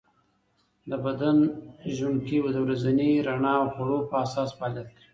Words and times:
د 0.89 0.91
بدن 1.05 1.37
ژوڼکې 1.95 2.37
د 2.55 2.57
ورځني 2.65 3.11
رڼا 3.27 3.53
او 3.61 3.67
خوړو 3.73 3.99
په 4.09 4.15
اساس 4.25 4.49
فعالیت 4.57 4.87
کوي. 4.95 5.05